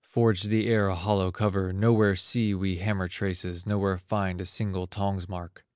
Forged 0.03 0.49
the 0.49 0.65
air 0.65 0.87
a 0.87 0.95
hollow 0.95 1.31
cover; 1.31 1.71
Nowhere 1.71 2.15
see 2.15 2.55
we 2.55 2.77
hammer 2.77 3.07
traces, 3.07 3.67
Nowhere 3.67 3.99
find 3.99 4.41
a 4.41 4.47
single 4.47 4.87
tongs 4.87 5.29
mark." 5.29 5.63